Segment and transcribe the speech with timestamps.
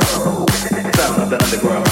[0.00, 1.90] Sound of the underground.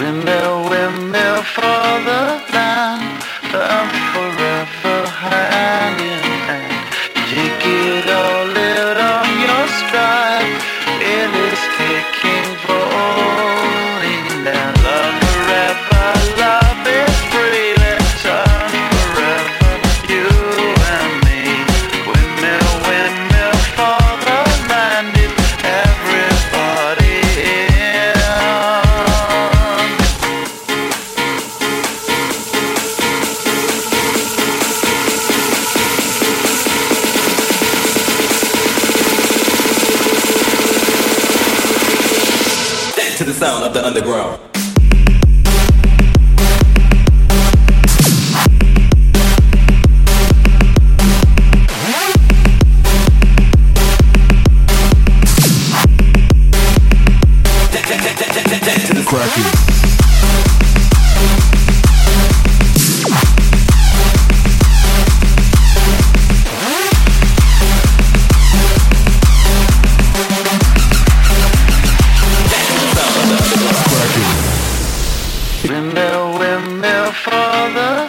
[0.00, 2.22] Windmill, windmill for the
[2.54, 7.28] land, I'm forever hand and hand.
[7.30, 8.19] Take it up.
[43.20, 44.40] to the sound of the underground.
[59.06, 59.59] Cracking.
[77.24, 77.99] father.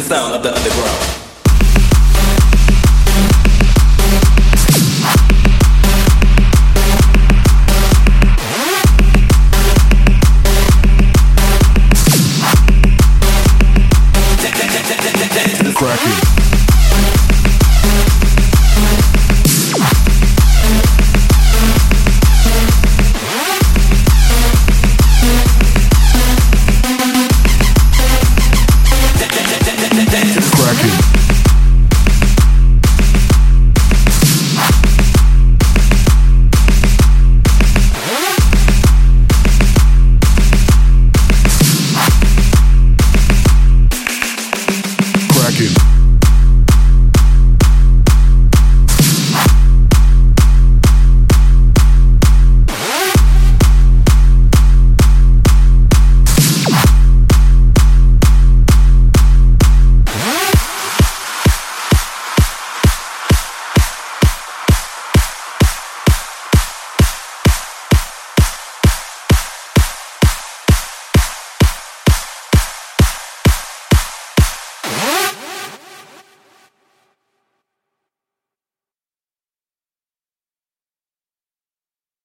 [0.00, 1.19] the sound of the underground.